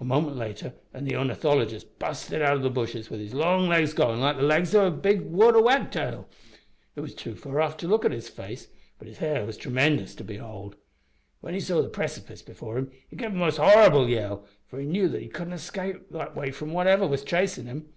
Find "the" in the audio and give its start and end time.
1.04-1.14, 2.60-2.68, 4.36-4.42, 7.86-7.92, 11.82-11.88